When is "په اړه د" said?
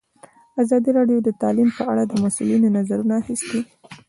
1.77-2.13